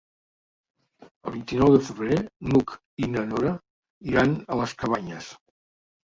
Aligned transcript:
El 1.25 1.33
vint-i-nou 1.33 1.73
de 1.75 1.81
febrer 1.89 2.15
n'Hug 2.53 2.73
i 3.07 3.09
na 3.15 3.25
Nora 3.33 3.51
iran 4.13 4.33
a 4.55 4.57
les 4.63 4.73
Cabanyes. 4.81 5.29